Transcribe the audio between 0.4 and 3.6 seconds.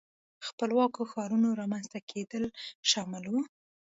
خپلواکو ښارونو رامنځته کېدل شامل وو.